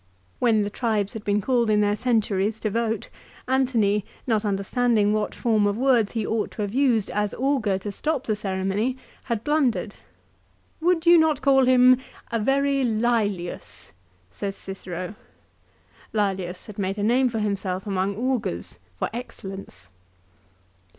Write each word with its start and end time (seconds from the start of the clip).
When 0.39 0.63
the 0.63 0.71
tribes 0.71 1.13
had 1.13 1.23
been 1.23 1.41
called 1.41 1.69
in 1.69 1.79
their 1.81 1.95
centuries 1.95 2.59
to 2.61 2.71
vote, 2.71 3.09
Antony, 3.47 4.03
not 4.25 4.43
understanding 4.43 5.13
what 5.13 5.35
form 5.35 5.67
of 5.67 5.77
words 5.77 6.13
he 6.13 6.25
ought 6.25 6.49
to 6.53 6.63
have 6.63 6.73
used 6.73 7.11
as 7.11 7.35
augur 7.35 7.77
to 7.77 7.91
stop 7.91 8.23
the 8.25 8.35
ceremony, 8.35 8.97
had 9.25 9.43
blundered." 9.43 9.97
Would 10.81 11.05
you 11.05 11.19
not 11.19 11.43
call 11.43 11.65
him 11.67 11.99
a 12.31 12.39
very 12.39 12.83
Lselius?" 12.83 13.91
says 14.31 14.55
Cicero. 14.55 15.13
Lselius 16.15 16.65
had 16.65 16.79
made 16.79 16.95
for 17.31 17.37
himself 17.37 17.85
a 17.85 17.89
name 17.89 17.93
among 17.99 18.15
augurs 18.15 18.79
for 18.97 19.07
excellence. 19.13 19.87